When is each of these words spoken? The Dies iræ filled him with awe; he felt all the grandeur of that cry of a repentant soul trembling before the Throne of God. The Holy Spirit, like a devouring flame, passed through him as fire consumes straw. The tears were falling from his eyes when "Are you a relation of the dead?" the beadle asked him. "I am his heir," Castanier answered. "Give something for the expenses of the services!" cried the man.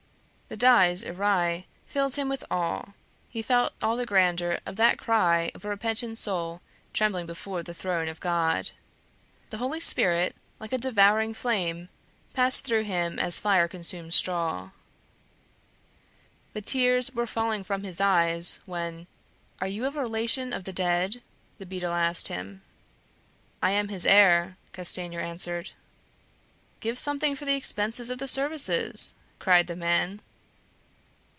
The 0.51 0.57
Dies 0.57 1.01
iræ 1.05 1.63
filled 1.87 2.15
him 2.15 2.27
with 2.27 2.43
awe; 2.51 2.89
he 3.29 3.41
felt 3.41 3.71
all 3.81 3.95
the 3.95 4.05
grandeur 4.05 4.59
of 4.65 4.75
that 4.75 4.97
cry 4.97 5.49
of 5.55 5.63
a 5.63 5.69
repentant 5.69 6.17
soul 6.17 6.59
trembling 6.91 7.25
before 7.25 7.63
the 7.63 7.73
Throne 7.73 8.09
of 8.09 8.19
God. 8.19 8.71
The 9.49 9.59
Holy 9.59 9.79
Spirit, 9.79 10.35
like 10.59 10.73
a 10.73 10.77
devouring 10.77 11.33
flame, 11.33 11.87
passed 12.33 12.65
through 12.65 12.83
him 12.83 13.17
as 13.17 13.39
fire 13.39 13.69
consumes 13.69 14.15
straw. 14.15 14.71
The 16.51 16.59
tears 16.59 17.13
were 17.15 17.25
falling 17.25 17.63
from 17.63 17.83
his 17.83 18.01
eyes 18.01 18.59
when 18.65 19.07
"Are 19.61 19.69
you 19.69 19.85
a 19.85 19.91
relation 19.91 20.51
of 20.51 20.65
the 20.65 20.73
dead?" 20.73 21.21
the 21.59 21.65
beadle 21.65 21.93
asked 21.93 22.27
him. 22.27 22.61
"I 23.63 23.71
am 23.71 23.87
his 23.87 24.05
heir," 24.05 24.57
Castanier 24.73 25.21
answered. 25.21 25.69
"Give 26.81 26.99
something 26.99 27.37
for 27.37 27.45
the 27.45 27.55
expenses 27.55 28.09
of 28.09 28.17
the 28.17 28.27
services!" 28.27 29.13
cried 29.39 29.67
the 29.67 29.77
man. 29.77 30.19